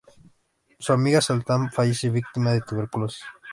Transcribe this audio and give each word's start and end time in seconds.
Su 0.79 0.93
amiga 0.93 1.21
Satan 1.21 1.69
fallece 1.71 2.09
víctima 2.09 2.53
de 2.53 2.61
tuberculosis. 2.61 3.21